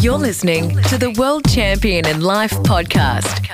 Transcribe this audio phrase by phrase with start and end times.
[0.00, 3.48] You're listening to the World Champion in Life podcast,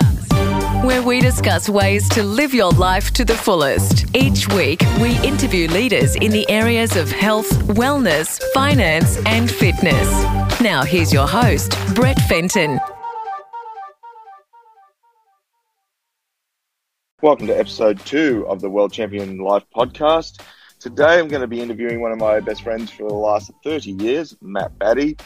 [0.85, 4.15] where we discuss ways to live your life to the fullest.
[4.15, 10.07] Each week, we interview leaders in the areas of health, wellness, finance, and fitness.
[10.61, 12.79] Now, here's your host, Brett Fenton.
[17.23, 20.43] Welcome to episode two of the World Champion in Life podcast.
[20.79, 23.93] Today I'm going to be interviewing one of my best friends for the last 30
[23.93, 25.17] years, Matt Batty.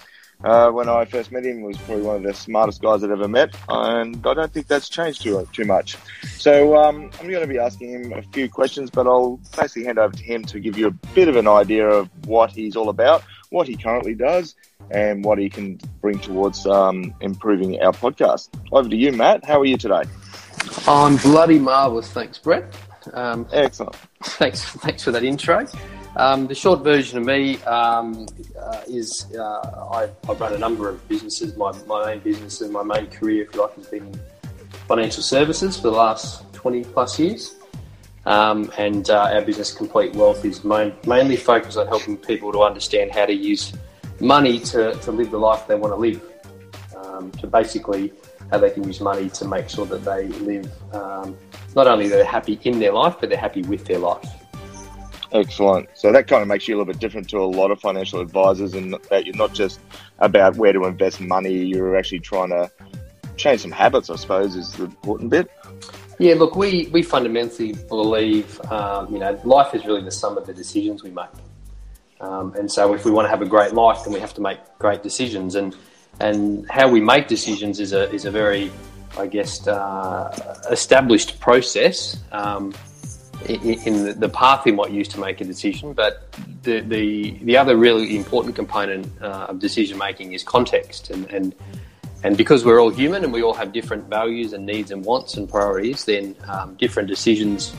[0.44, 3.26] Uh, when I first met him, was probably one of the smartest guys I'd ever
[3.26, 5.96] met, and I don't think that's changed too too much.
[6.38, 9.98] So um, I'm going to be asking him a few questions, but I'll basically hand
[9.98, 12.88] over to him to give you a bit of an idea of what he's all
[12.88, 14.54] about, what he currently does,
[14.92, 18.48] and what he can bring towards um, improving our podcast.
[18.70, 19.44] Over to you, Matt.
[19.44, 20.04] How are you today?
[20.86, 22.76] I'm bloody marvellous, thanks, Brett.
[23.12, 23.96] Um, Excellent.
[24.22, 25.66] thanks, thanks for that intro.
[26.16, 28.26] Um, the short version of me um,
[28.58, 31.56] uh, is uh, I, I run a number of businesses.
[31.56, 34.20] My, my main business and my main career, if you like, has been in
[34.88, 37.54] financial services for the last 20 plus years.
[38.26, 42.62] Um, and uh, our business, Complete Wealth, is main, mainly focused on helping people to
[42.62, 43.72] understand how to use
[44.20, 46.22] money to, to live the life they want to live.
[46.96, 48.12] Um, to basically
[48.50, 51.36] how they can use money to make sure that they live um,
[51.74, 54.28] not only that they're happy in their life, but they're happy with their life.
[55.32, 55.88] Excellent.
[55.94, 58.20] So that kind of makes you a little bit different to a lot of financial
[58.20, 59.78] advisors, and that you're not just
[60.18, 61.52] about where to invest money.
[61.52, 62.70] You're actually trying to
[63.36, 64.08] change some habits.
[64.08, 65.50] I suppose is the important bit.
[66.18, 70.46] Yeah, look, we, we fundamentally believe, um, you know, life is really the sum of
[70.46, 71.26] the decisions we make.
[72.20, 74.40] Um, and so if we want to have a great life, then we have to
[74.40, 75.54] make great decisions.
[75.54, 75.76] And,
[76.18, 78.72] and how we make decisions is a, is a very,
[79.16, 82.74] I guess, uh, established process um,
[83.46, 85.92] in, the path we might use to make a decision.
[85.92, 86.32] But
[86.62, 91.10] the, the, the other really important component uh, of decision making is context.
[91.10, 91.54] And, and
[92.24, 95.36] and because we're all human and we all have different values and needs and wants
[95.36, 97.72] and priorities, then um, different decisions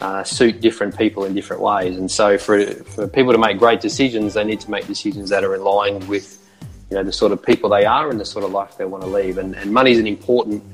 [0.00, 1.96] uh, suit different people in different ways.
[1.96, 5.44] And so, for, for people to make great decisions, they need to make decisions that
[5.44, 6.42] are aligned with
[6.90, 9.04] you know the sort of people they are and the sort of life they want
[9.04, 9.38] to lead.
[9.38, 10.64] And, and money is an important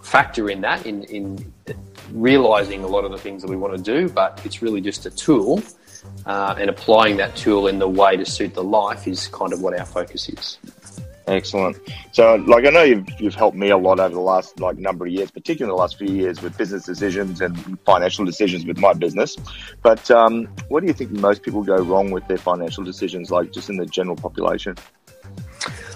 [0.00, 1.52] factor in that, in, in
[2.12, 4.08] realizing a lot of the things that we want to do.
[4.08, 5.62] But it's really just a tool,
[6.26, 9.60] uh, and applying that tool in the way to suit the life is kind of
[9.60, 10.58] what our focus is.
[11.28, 11.76] Excellent.
[12.10, 15.06] So, like, I know you've you've helped me a lot over the last like number
[15.06, 18.92] of years, particularly the last few years with business decisions and financial decisions with my
[18.92, 19.36] business.
[19.82, 23.52] But um, what do you think most people go wrong with their financial decisions, like
[23.52, 24.76] just in the general population?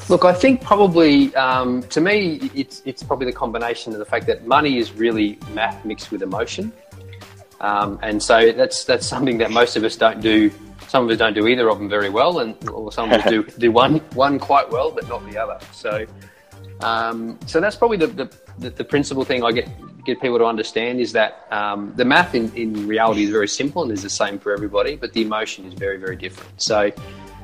[0.09, 4.27] Look, I think probably um, to me, it's it's probably the combination of the fact
[4.27, 6.72] that money is really math mixed with emotion,
[7.61, 10.53] um, and so that's that's something that most of us don't do
[10.89, 13.28] some of us don't do either of them very well, and or some of us
[13.28, 15.59] do do one one quite well, but not the other.
[15.72, 16.06] So,
[16.81, 19.69] um, so that's probably the, the, the principal thing I get
[20.05, 23.83] get people to understand is that um, the math in, in reality is very simple
[23.83, 26.62] and is the same for everybody, but the emotion is very very different.
[26.62, 26.93] So.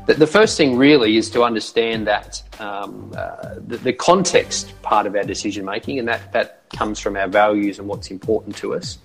[0.06, 5.06] The, the first thing really is to understand that um, uh, the, the context part
[5.06, 8.74] of our decision making, and that, that comes from our values and what's important to
[8.74, 8.98] us.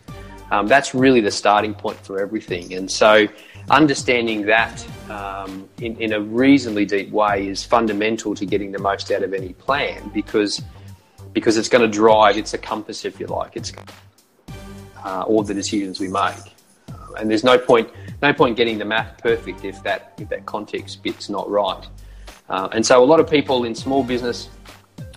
[0.50, 2.74] Um, that's really the starting point for everything.
[2.74, 3.28] And so,
[3.70, 9.12] understanding that um, in, in, a reasonably deep way is fundamental to getting the most
[9.12, 10.62] out of any plan because
[11.34, 12.38] because it's going to drive.
[12.38, 13.56] It's a compass, if you like.
[13.56, 13.74] It's
[15.04, 16.56] uh, all the decisions we make.
[16.90, 17.92] Uh, and there's no point
[18.22, 21.88] no point getting the math perfect if that if that context bit's not right.
[22.50, 24.50] Uh, and so, a lot of people in small business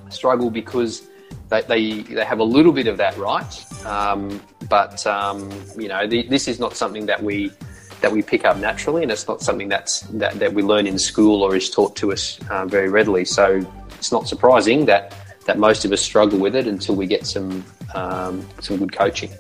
[0.09, 1.09] struggle because
[1.49, 6.07] they, they, they have a little bit of that right, um, but um, you know
[6.07, 7.53] the, this is not something that we
[8.01, 10.99] that we pick up naturally, and it's not something that's that, that we learn in
[10.99, 13.25] school or is taught to us uh, very readily.
[13.25, 15.15] So it's not surprising that
[15.47, 19.31] that most of us struggle with it until we get some um, some good coaching.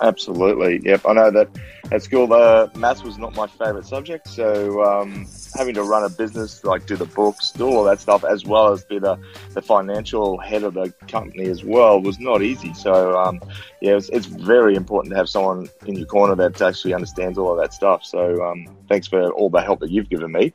[0.00, 0.80] Absolutely.
[0.84, 1.02] Yep.
[1.06, 1.48] I know that
[1.92, 4.28] at school, the maths was not my favorite subject.
[4.28, 8.24] So um, having to run a business, like do the books, do all that stuff,
[8.24, 9.18] as well as be the,
[9.50, 12.72] the financial head of the company as well, was not easy.
[12.74, 13.40] So um,
[13.80, 17.52] yeah, it's, it's, very important to have someone in your corner that actually understands all
[17.52, 18.04] of that stuff.
[18.04, 20.52] So um, thanks for all the help that you've given me.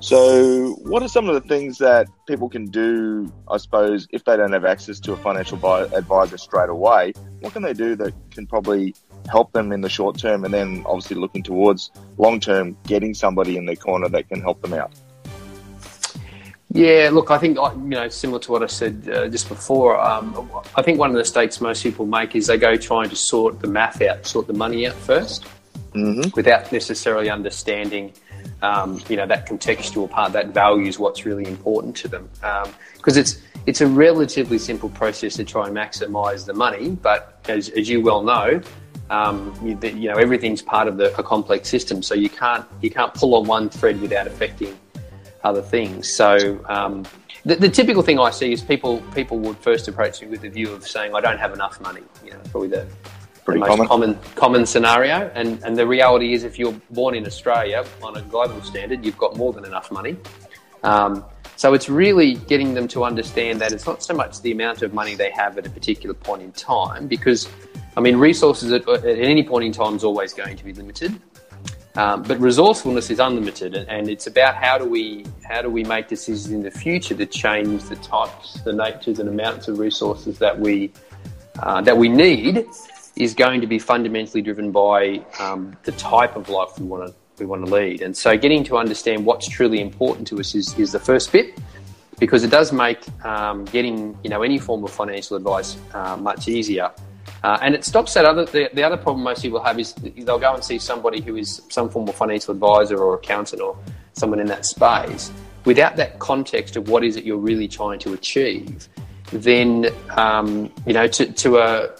[0.00, 4.36] So, what are some of the things that people can do, I suppose, if they
[4.36, 5.56] don't have access to a financial
[5.94, 7.12] advisor straight away?
[7.40, 8.63] What can they do that can probably
[9.30, 13.56] help them in the short term and then obviously looking towards long term getting somebody
[13.56, 14.92] in their corner that can help them out?
[16.70, 20.00] Yeah, look, I think you know, similar to what I said uh, just before.
[20.00, 23.16] Um, I think one of the mistakes most people make is they go trying to
[23.16, 25.46] sort the math out, sort the money out 1st
[25.94, 26.30] mm-hmm.
[26.34, 28.12] without necessarily understanding
[28.62, 32.28] um, you know that contextual part that values what's really important to them
[32.96, 37.40] because um, it's it's a relatively simple process to try and maximize the money but
[37.48, 38.60] as, as you well know
[39.10, 42.90] um, you, you, know everything's part of the, a complex system so you can't you
[42.90, 44.78] can't pull on one thread without affecting
[45.42, 47.04] other things so um,
[47.44, 50.48] the, the, typical thing I see is people people would first approach me with the
[50.48, 52.86] view of saying I don't have enough money you know probably the
[53.44, 54.14] Pretty the most common.
[54.14, 55.30] common common scenario.
[55.34, 59.18] And and the reality is, if you're born in Australia on a global standard, you've
[59.18, 60.16] got more than enough money.
[60.82, 61.24] Um,
[61.56, 64.92] so it's really getting them to understand that it's not so much the amount of
[64.92, 67.48] money they have at a particular point in time, because
[67.96, 71.20] I mean resources at, at any point in time is always going to be limited.
[71.96, 76.08] Um, but resourcefulness is unlimited, and, it's about how do we how do we make
[76.08, 80.58] decisions in the future to change the types, the natures, and amounts of resources that
[80.58, 80.92] we
[81.62, 82.66] uh, that we need
[83.14, 87.14] is going to be fundamentally driven by um, the type of life we want to
[87.38, 88.02] we want to lead.
[88.02, 91.58] And so, getting to understand what's truly important to us is, is the first bit,
[92.18, 96.48] because it does make um, getting you know any form of financial advice uh, much
[96.48, 96.90] easier.
[97.42, 100.38] Uh, and it stops that other the, the other problem most people have is they'll
[100.38, 103.76] go and see somebody who is some form of financial advisor or accountant or
[104.14, 105.30] someone in that space
[105.64, 108.88] without that context of what is it you're really trying to achieve.
[109.32, 111.90] Then um, you know to, to a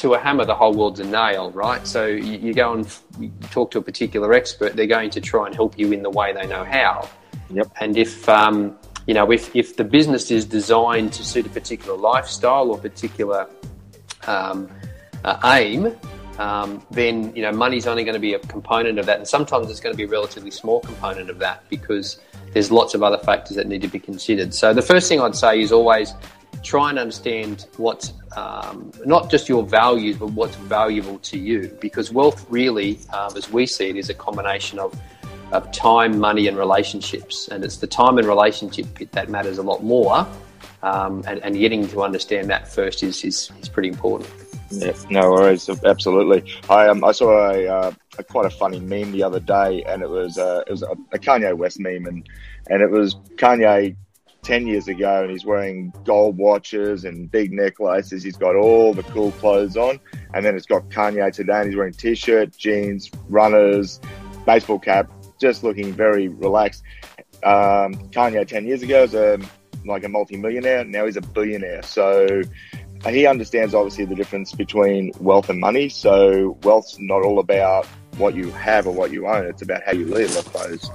[0.00, 1.86] to a hammer, the whole world's a nail, right?
[1.86, 3.02] So you, you go and f-
[3.50, 6.32] talk to a particular expert, they're going to try and help you in the way
[6.32, 7.08] they know how.
[7.50, 7.72] Yep.
[7.80, 11.96] And if um, you know, if, if the business is designed to suit a particular
[11.96, 13.48] lifestyle or particular
[14.26, 14.70] um,
[15.24, 15.96] uh, aim,
[16.38, 19.70] um, then you know money's only going to be a component of that, and sometimes
[19.70, 22.20] it's going to be a relatively small component of that because
[22.52, 24.54] there's lots of other factors that need to be considered.
[24.54, 26.14] So the first thing I'd say is always
[26.62, 31.76] try and understand what's um, not just your values, but what's valuable to you.
[31.80, 34.98] Because wealth, really, um, as we see it, is a combination of,
[35.52, 37.48] of time, money, and relationships.
[37.48, 40.26] And it's the time and relationship that matters a lot more.
[40.82, 44.30] Um, and, and, getting to understand that first is, is, is pretty important.
[44.70, 46.50] Yeah, no worries, absolutely.
[46.70, 50.00] I um, I saw a, uh, a, quite a funny meme the other day, and
[50.00, 52.26] it was uh, it was a, a Kanye West meme, and
[52.68, 53.96] and it was Kanye
[54.42, 58.22] 10 years ago and he's wearing gold watches and big necklaces.
[58.22, 60.00] He's got all the cool clothes on.
[60.34, 64.00] And then it's got Kanye today and he's wearing t shirt, jeans, runners,
[64.46, 65.10] baseball cap,
[65.40, 66.82] just looking very relaxed.
[67.42, 69.38] Um, Kanye 10 years ago was a,
[69.84, 70.84] like a multi-millionaire.
[70.84, 71.82] Now he's a billionaire.
[71.82, 72.42] So
[73.08, 75.88] he understands obviously the difference between wealth and money.
[75.88, 77.86] So wealth's not all about
[78.16, 79.46] what you have or what you own.
[79.46, 80.90] It's about how you live, I suppose.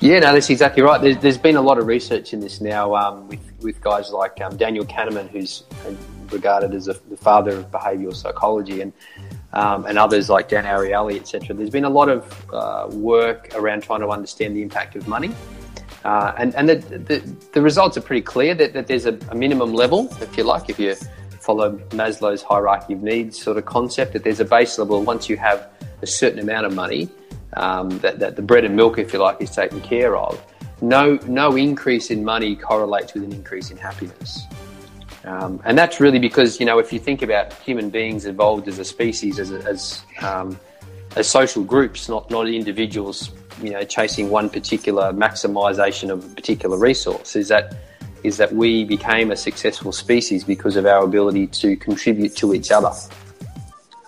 [0.00, 1.00] Yeah, no, that's exactly right.
[1.00, 4.40] There's, there's been a lot of research in this now um, with, with guys like
[4.40, 5.64] um, Daniel Kahneman, who's
[6.30, 8.92] regarded as a, the father of behavioural psychology, and
[9.54, 11.56] um, and others like Dan Ariely, etc.
[11.56, 15.34] There's been a lot of uh, work around trying to understand the impact of money.
[16.04, 19.34] Uh, and and the, the, the, results are pretty clear that, that there's a, a
[19.34, 20.94] minimum level, if you like, if you
[21.40, 25.02] follow Maslow's hierarchy of needs sort of concept, that there's a base level.
[25.02, 25.68] Once you have
[26.02, 27.08] a certain amount of money,
[27.54, 30.40] um, that, that the bread and milk, if you like, is taken care of,
[30.80, 34.42] no, no increase in money correlates with an increase in happiness.
[35.24, 38.78] Um, and that's really because, you know, if you think about human beings evolved as
[38.78, 40.58] a species, as, as, um,
[41.16, 43.30] as social groups, not, not individuals,
[43.62, 47.76] you know, chasing one particular maximization of a particular resource, is that,
[48.22, 52.70] is that we became a successful species because of our ability to contribute to each
[52.70, 52.92] other.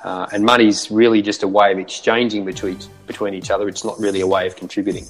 [0.03, 3.69] Uh, and money's really just a way of exchanging between between each other.
[3.69, 5.07] It's not really a way of contributing.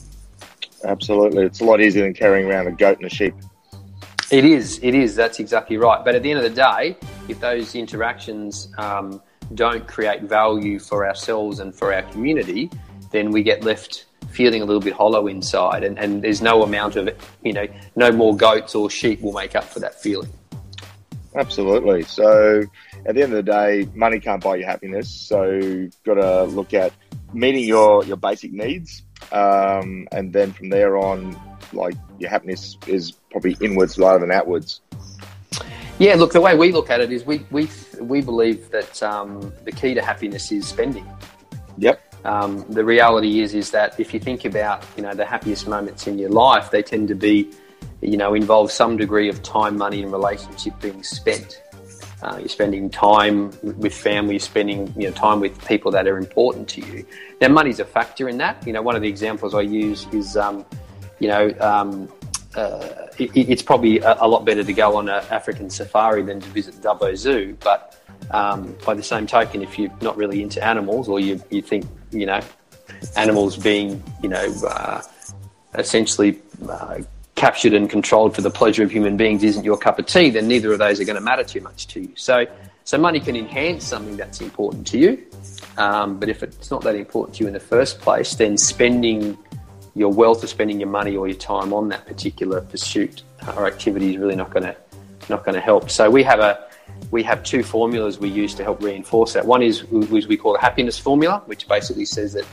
[0.84, 3.34] Absolutely, it's a lot easier than carrying around a goat and a sheep.
[4.30, 4.78] It is.
[4.82, 5.14] It is.
[5.14, 6.04] That's exactly right.
[6.04, 6.96] But at the end of the day,
[7.28, 9.20] if those interactions um,
[9.54, 12.70] don't create value for ourselves and for our community,
[13.10, 16.96] then we get left feeling a little bit hollow inside, and, and there's no amount
[16.96, 17.08] of
[17.42, 17.66] you know,
[17.96, 20.30] no more goats or sheep will make up for that feeling.
[21.34, 22.02] Absolutely.
[22.02, 22.64] So
[23.06, 25.10] at the end of the day, money can't buy you happiness.
[25.10, 26.92] So you've got to look at
[27.32, 29.02] meeting your, your basic needs.
[29.32, 31.38] Um, and then from there on,
[31.72, 34.80] like your happiness is probably inwards rather than outwards.
[35.98, 37.68] Yeah, look, the way we look at it is we, we,
[38.00, 41.06] we believe that um, the key to happiness is spending.
[41.76, 42.00] Yep.
[42.24, 46.06] Um, the reality is is that if you think about you know the happiest moments
[46.06, 47.50] in your life, they tend to be
[48.02, 51.62] you know involve some degree of time, money, and relationship being spent.
[52.22, 54.34] Uh, you're spending time with family.
[54.34, 57.04] You're spending you know time with people that are important to you.
[57.40, 58.66] Now, money's a factor in that.
[58.66, 60.64] You know, one of the examples I use is, um,
[61.18, 62.12] you know, um,
[62.54, 66.40] uh, it, it's probably a, a, lot better to go on an African safari than
[66.40, 67.56] to visit the Dubbo Zoo.
[67.60, 67.96] But
[68.32, 71.86] um, by the same token, if you're not really into animals or you you think
[72.10, 72.40] you know
[73.16, 75.02] animals being, you know, uh,
[75.74, 76.98] essentially uh,
[77.40, 80.46] captured and controlled for the pleasure of human beings isn't your cup of tea, then
[80.46, 82.12] neither of those are going to matter too much to you.
[82.14, 82.46] So,
[82.84, 85.26] so money can enhance something that's important to you,
[85.78, 89.38] um, but if it's not that important to you in the first place, then spending
[89.94, 93.22] your wealth or spending your money or your time on that particular pursuit
[93.56, 94.76] or activity is really not going to
[95.30, 95.88] not going to help.
[95.88, 96.68] So we have a
[97.10, 99.46] we have two formulas we use to help reinforce that.
[99.46, 102.44] One is which we call the happiness formula, which basically says that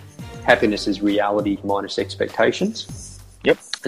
[0.45, 3.06] happiness is reality minus expectations.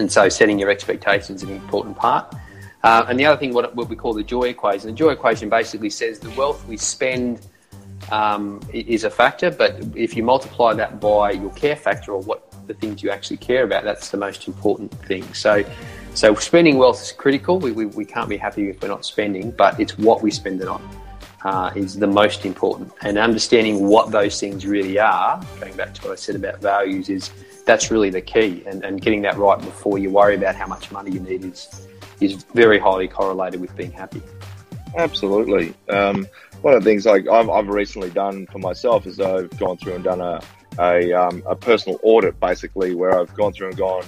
[0.00, 2.34] And so setting your expectations is an important part.
[2.82, 4.88] Uh, and the other thing, what, what we call the joy equation.
[4.88, 7.46] The joy equation basically says the wealth we spend
[8.10, 12.50] um, is a factor, but if you multiply that by your care factor or what
[12.66, 15.22] the things you actually care about, that's the most important thing.
[15.34, 15.62] So,
[16.14, 17.58] so spending wealth is critical.
[17.58, 20.62] We, we, we can't be happy if we're not spending, but it's what we spend
[20.62, 20.82] it on
[21.44, 22.92] uh, is the most important.
[23.02, 27.10] And understanding what those things really are, going back to what I said about values,
[27.10, 27.30] is
[27.70, 28.62] that's really the key.
[28.66, 31.86] And, and getting that right before you worry about how much money you need is
[32.20, 34.22] is very highly correlated with being happy.
[34.96, 35.74] Absolutely.
[35.88, 36.26] Um,
[36.60, 39.94] one of the things like I've, I've recently done for myself is I've gone through
[39.94, 40.40] and done a
[40.78, 44.04] a, um, a personal audit, basically, where I've gone through and gone,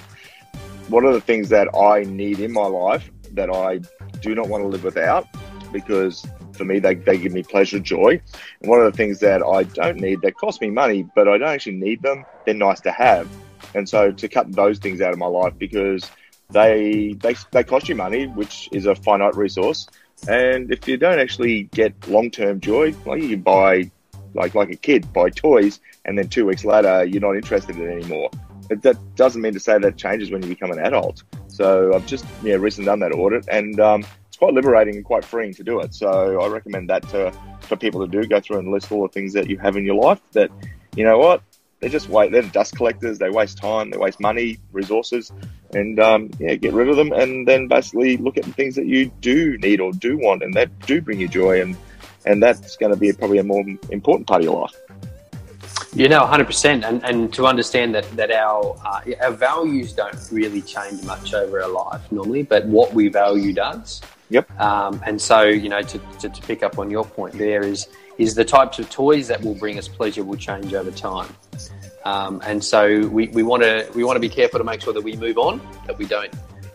[0.88, 3.80] what are the things that I need in my life that I
[4.20, 5.26] do not want to live without?
[5.72, 8.20] Because for me, they, they give me pleasure, joy.
[8.60, 11.38] And one of the things that I don't need that cost me money, but I
[11.38, 13.28] don't actually need them, they're nice to have.
[13.74, 16.10] And so to cut those things out of my life because
[16.50, 19.86] they, they, they cost you money, which is a finite resource.
[20.28, 23.90] And if you don't actually get long term joy, like you buy,
[24.34, 27.82] like like a kid, buy toys, and then two weeks later you're not interested in
[27.82, 28.30] it anymore.
[28.68, 31.24] But that doesn't mean to say that changes when you become an adult.
[31.48, 35.24] So I've just yeah recently done that audit, and um, it's quite liberating and quite
[35.24, 35.92] freeing to do it.
[35.92, 38.26] So I recommend that to for people to do.
[38.26, 40.50] Go through and list all the things that you have in your life that
[40.94, 41.42] you know what
[41.82, 43.18] they're just wait they're dust collectors.
[43.18, 45.32] They waste time, they waste money, resources,
[45.74, 48.86] and um, yeah, get rid of them, and then basically look at the things that
[48.86, 51.76] you do need or do want, and that do bring you joy, and
[52.24, 54.76] and that's going to be probably a more important part of your life.
[55.94, 56.88] You know, 100%.
[56.88, 61.62] And, and to understand that, that our, uh, our values don't really change much over
[61.62, 64.00] our life normally, but what we value does.
[64.30, 64.58] Yep.
[64.58, 67.88] Um, and so, you know, to, to, to, pick up on your point there is,
[68.16, 71.28] is the types of toys that will bring us pleasure will change over time.
[72.04, 75.02] Um, and so we, want to we want to be careful to make sure that
[75.02, 76.32] we move on, that we don't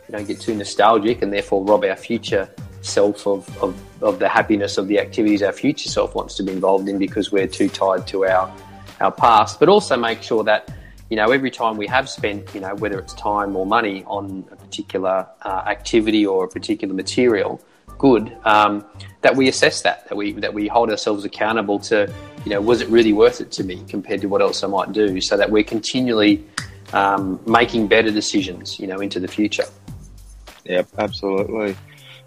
[0.08, 2.50] we don't get too nostalgic and therefore rob our future
[2.82, 6.54] self of, of, of the happiness of the activities our future self wants to be
[6.54, 8.52] involved in because we're too tied to our
[9.00, 10.74] our past, but also make sure that
[11.10, 14.46] you know every time we have spent you know whether it's time or money on
[14.52, 17.62] a particular uh, activity or a particular material
[17.98, 18.86] good um,
[19.22, 22.12] that we assess that that we that we hold ourselves accountable to
[22.46, 24.92] you know was it really worth it to me compared to what else I might
[24.92, 26.46] do so that we're continually
[26.94, 29.66] um, making better decisions you know into the future.
[30.64, 31.76] Yeah, absolutely.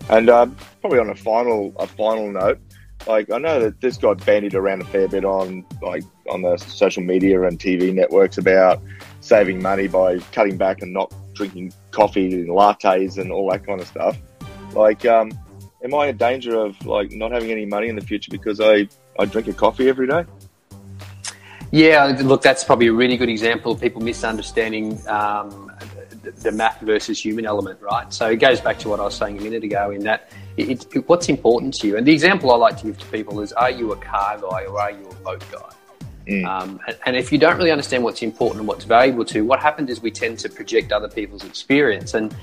[0.08, 0.46] And uh,
[0.80, 2.58] probably on a final a final note,
[3.06, 6.56] like I know that this got bandied around a fair bit on like on the
[6.56, 8.82] social media and TV networks about
[9.20, 13.80] saving money by cutting back and not drinking coffee and lattes and all that kind
[13.80, 14.16] of stuff.
[14.72, 15.30] Like, um,
[15.82, 18.88] am I in danger of like not having any money in the future because I
[19.18, 20.24] I drink a coffee every day?
[21.72, 25.70] Yeah, look, that's probably a really good example of people misunderstanding um,
[26.22, 28.12] the math versus human element, right?
[28.12, 30.86] So it goes back to what I was saying a minute ago in that it,
[30.94, 31.96] it, what's important to you.
[31.96, 34.64] And the example I like to give to people is are you a car guy
[34.64, 35.70] or are you a boat guy?
[36.26, 36.44] Mm.
[36.44, 39.58] Um, and, and, if you don't really understand what's important and what's valuable to, what
[39.58, 42.14] happens is we tend to project other people's experience.
[42.14, 42.34] And,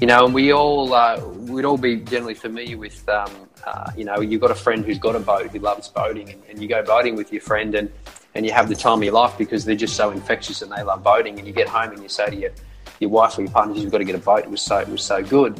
[0.00, 3.30] you know, and we all, uh, we'd all be generally familiar with, um,
[3.66, 6.42] uh, you know, you've got a friend who's got a boat who loves boating and,
[6.50, 7.90] and you go boating with your friend and,
[8.34, 10.82] and you have the time of your life because they're just so infectious and they
[10.82, 11.38] love boating.
[11.38, 12.50] And you get home and you say to your,
[13.00, 14.40] your wife or your partner, you've got to get a boat.
[14.40, 15.58] It was so, it was so good.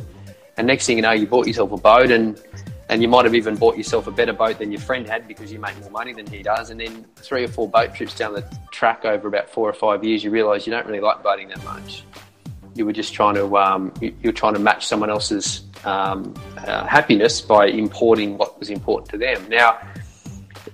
[0.59, 2.41] And next thing you know, you bought yourself a boat and
[2.89, 5.53] and you might have even bought yourself a better boat than your friend had because
[5.53, 6.71] you make more money than he does.
[6.71, 10.05] And then three or four boat trips down the track over about four or five
[10.05, 12.05] years, you realise you don't really like boating that much.
[12.77, 16.87] You were just trying to um, you, are trying to match someone else's um, uh,
[16.87, 19.49] happiness by importing what was important to them.
[19.49, 19.79] Now,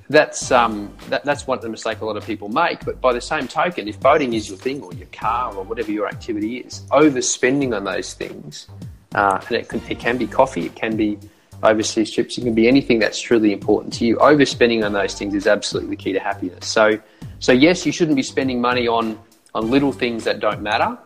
[0.09, 2.85] that's um, that, that's one the mistake a lot of people make.
[2.85, 5.93] But by the same token, if boating is your thing or your car or whatever
[5.93, 8.69] your activity is, overspending on those things
[9.15, 11.19] uh, and it can, it can be coffee, it can be
[11.63, 14.17] overseas trips, it can be anything that's truly important to you.
[14.17, 16.67] Overspending on those things is absolutely key to happiness.
[16.67, 16.99] So,
[17.39, 19.19] so yes, you shouldn't be spending money on
[19.55, 20.99] on little things that don't matter.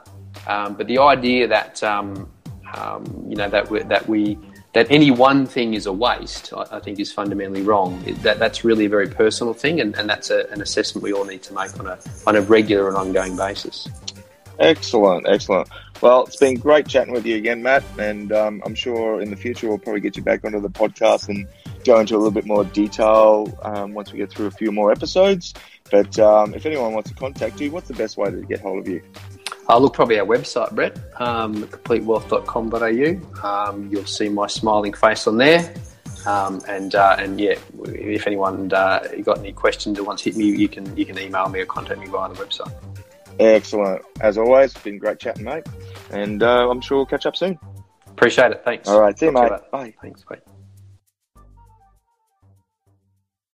[0.47, 2.31] Um, but the idea that um,
[2.75, 4.38] um, you know that we, that we
[4.73, 8.03] that any one thing is a waste, I, I think is fundamentally wrong.
[8.23, 11.25] That that's really a very personal thing, and, and that's a, an assessment we all
[11.25, 13.88] need to make on a on a regular and ongoing basis.
[14.59, 15.69] Excellent, excellent.
[16.00, 19.37] Well, it's been great chatting with you again, Matt, and um, I'm sure in the
[19.37, 21.47] future we'll probably get you back onto the podcast and
[21.85, 24.93] go into a little bit more detail um, once we get through a few more
[24.93, 25.55] episodes.
[25.91, 28.81] But um, if anyone wants to contact you, what's the best way to get hold
[28.81, 29.03] of you?
[29.68, 33.46] Uh, look, probably our website, Brett, um, completewealth.com.au.
[33.49, 35.75] Um, you'll see my smiling face on there.
[36.26, 37.54] Um, and uh, and yeah,
[37.85, 41.18] if anyone uh, got any questions or wants to hit me, you can you can
[41.18, 42.73] email me or contact me via the website.
[43.38, 44.02] Excellent.
[44.20, 45.66] As always, been great chatting, mate.
[46.11, 47.58] And uh, I'm sure we'll catch up soon.
[48.08, 48.62] Appreciate it.
[48.64, 48.88] Thanks.
[48.88, 49.16] All right.
[49.16, 49.52] See you, mate.
[49.70, 49.94] Bye.
[50.00, 50.25] Thanks.
[50.25, 50.38] Bye.